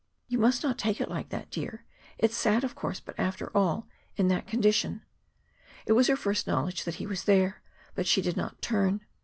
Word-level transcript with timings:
"You 0.27 0.39
must 0.39 0.63
not 0.63 0.79
take 0.79 0.99
it 0.99 1.11
like 1.11 1.29
that, 1.29 1.51
dear. 1.51 1.85
It's 2.17 2.35
sad, 2.35 2.63
of 2.63 2.73
course. 2.73 2.99
But, 2.99 3.19
after 3.19 3.55
all, 3.55 3.87
in 4.15 4.29
that 4.29 4.47
condition" 4.47 5.03
It 5.85 5.91
was 5.91 6.07
her 6.07 6.15
first 6.17 6.47
knowledge 6.47 6.85
that 6.85 6.95
he 6.95 7.05
was 7.05 7.25
there. 7.25 7.61
But 7.93 8.07
she 8.07 8.23
did 8.23 8.35
not 8.35 8.63
turn. 8.63 9.05